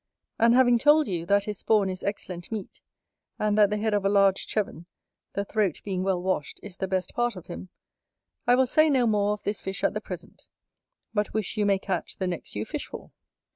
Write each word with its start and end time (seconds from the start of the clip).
And 0.39 0.55
having 0.55 0.79
told 0.79 1.07
you, 1.07 1.27
that 1.27 1.43
his 1.43 1.59
spawn 1.59 1.87
is 1.87 2.01
excellent 2.01 2.51
meat, 2.51 2.81
and 3.37 3.55
that 3.55 3.69
the 3.69 3.77
head 3.77 3.93
of 3.93 4.03
a 4.03 4.09
large 4.09 4.47
Cheven, 4.47 4.87
the 5.33 5.45
throat 5.45 5.79
being 5.83 6.01
well 6.01 6.19
washed, 6.19 6.59
is 6.63 6.77
the 6.77 6.87
best 6.87 7.13
part 7.13 7.35
of 7.35 7.45
him, 7.45 7.69
I 8.47 8.55
will 8.55 8.65
say 8.65 8.89
no 8.89 9.05
more 9.05 9.33
of 9.33 9.43
this 9.43 9.61
fish 9.61 9.83
at 9.83 9.93
the 9.93 10.01
present, 10.01 10.47
but 11.13 11.35
wish 11.35 11.55
you 11.55 11.67
may 11.67 11.77
catch 11.77 12.15
the 12.17 12.25
next 12.25 12.55
you 12.55 12.65
fish 12.65 12.87
for. 12.87 13.11